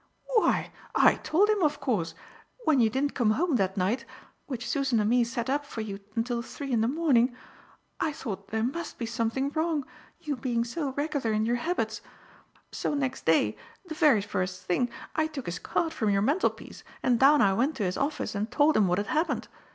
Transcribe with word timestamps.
"Why 0.33 0.71
I 0.95 1.13
told 1.17 1.47
him, 1.49 1.61
of 1.61 1.79
course. 1.79 2.15
When 2.65 2.79
you 2.79 2.89
didn't 2.89 3.13
come 3.13 3.29
home 3.29 3.57
that 3.57 3.77
night 3.77 4.03
which 4.47 4.67
Susan 4.67 4.99
and 4.99 5.07
me 5.07 5.23
sat 5.23 5.47
up 5.47 5.63
for 5.63 5.81
you 5.81 5.99
until 6.15 6.41
three 6.41 6.71
in 6.71 6.81
the 6.81 6.87
morning 6.87 7.35
I 7.99 8.11
thought 8.11 8.47
there 8.47 8.63
must 8.63 8.97
be 8.97 9.05
something 9.05 9.51
wrong, 9.51 9.85
you 10.19 10.35
being 10.35 10.63
so 10.63 10.93
regular 10.93 11.31
in 11.33 11.45
your 11.45 11.57
habits; 11.57 12.01
so 12.71 12.95
next 12.95 13.25
day, 13.27 13.55
the 13.85 13.93
very 13.93 14.21
first 14.23 14.63
thing, 14.63 14.89
I 15.15 15.27
took 15.27 15.45
his 15.45 15.59
card 15.59 15.93
from 15.93 16.09
your 16.09 16.23
mantelpiece 16.23 16.83
and 17.03 17.19
down 17.19 17.39
I 17.43 17.53
went 17.53 17.75
to 17.75 17.83
his 17.83 17.95
office 17.95 18.33
and 18.33 18.49
told 18.49 18.75
him 18.75 18.87
what 18.87 18.97
had 18.97 19.05
happened. 19.05 19.49